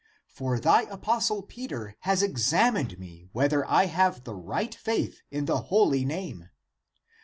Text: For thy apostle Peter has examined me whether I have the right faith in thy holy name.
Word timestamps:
For 0.25 0.59
thy 0.59 0.85
apostle 0.89 1.43
Peter 1.43 1.95
has 1.99 2.23
examined 2.23 2.97
me 2.97 3.27
whether 3.33 3.63
I 3.69 3.85
have 3.85 4.23
the 4.23 4.33
right 4.33 4.73
faith 4.73 5.21
in 5.29 5.45
thy 5.45 5.57
holy 5.57 6.05
name. 6.05 6.49